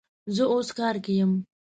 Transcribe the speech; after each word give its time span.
زه 0.35 0.43
اوس 0.51 0.67
کار 0.77 0.95
کی 1.03 1.13
یم 1.19 1.31